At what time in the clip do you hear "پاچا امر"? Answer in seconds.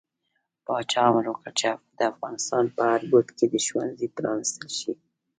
0.65-1.25